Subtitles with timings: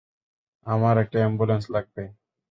[0.65, 2.03] আমার একটা অ্যাম্বুলেন্স লাগবে!